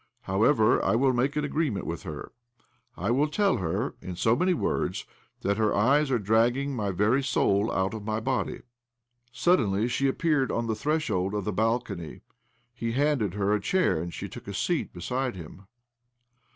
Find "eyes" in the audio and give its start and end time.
5.75-6.09